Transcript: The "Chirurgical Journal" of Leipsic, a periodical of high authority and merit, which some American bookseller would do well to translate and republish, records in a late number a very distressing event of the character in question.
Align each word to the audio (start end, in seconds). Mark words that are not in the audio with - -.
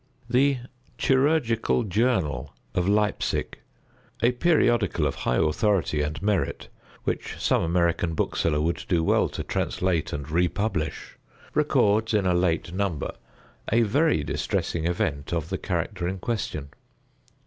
The 0.27 0.57
"Chirurgical 0.97 1.83
Journal" 1.83 2.55
of 2.73 2.87
Leipsic, 2.89 3.61
a 4.23 4.31
periodical 4.31 5.05
of 5.05 5.13
high 5.13 5.35
authority 5.37 6.01
and 6.01 6.19
merit, 6.23 6.69
which 7.03 7.35
some 7.37 7.61
American 7.61 8.15
bookseller 8.15 8.59
would 8.61 8.83
do 8.87 9.03
well 9.03 9.29
to 9.29 9.43
translate 9.43 10.11
and 10.11 10.27
republish, 10.31 11.19
records 11.53 12.15
in 12.15 12.25
a 12.25 12.33
late 12.33 12.73
number 12.73 13.13
a 13.71 13.83
very 13.83 14.23
distressing 14.23 14.85
event 14.87 15.33
of 15.33 15.49
the 15.49 15.59
character 15.59 16.07
in 16.07 16.17
question. 16.17 16.69